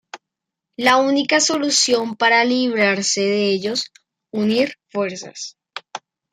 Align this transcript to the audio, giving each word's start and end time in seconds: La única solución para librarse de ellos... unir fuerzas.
La 0.77 0.97
única 0.97 1.39
solución 1.39 2.15
para 2.15 2.43
librarse 2.43 3.21
de 3.21 3.51
ellos... 3.51 3.91
unir 4.33 4.73
fuerzas. 4.89 5.59